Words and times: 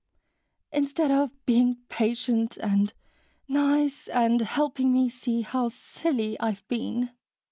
"Instead 0.71 1.11
of 1.11 1.29
being 1.45 1.77
patient, 1.87 2.57
and 2.57 2.91
nice, 3.47 4.07
and 4.07 4.41
helping 4.41 4.91
me 4.91 5.09
see 5.09 5.41
how 5.41 5.69
silly 5.69 6.39
I've 6.39 6.67
been." 6.67 7.11